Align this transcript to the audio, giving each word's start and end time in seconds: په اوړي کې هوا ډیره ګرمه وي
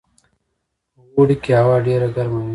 په 1.11 1.15
اوړي 1.15 1.35
کې 1.43 1.51
هوا 1.61 1.75
ډیره 1.87 2.07
ګرمه 2.15 2.39
وي 2.41 2.49